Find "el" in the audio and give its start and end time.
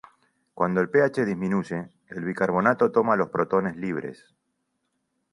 0.81-0.89, 2.09-2.23